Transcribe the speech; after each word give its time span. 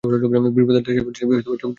বিপ্রদাস 0.03 0.53
বিছানা 0.55 0.79
ছেড়ে 0.85 0.99
চৌকিতে 1.17 1.49
উঠে 1.51 1.65
বসল। 1.65 1.69